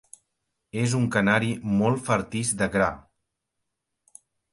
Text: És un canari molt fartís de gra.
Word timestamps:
És 0.83 0.93
un 0.99 1.03
canari 1.15 1.51
molt 1.81 2.01
fartís 2.07 2.53
de 2.63 2.69
gra. 2.77 2.87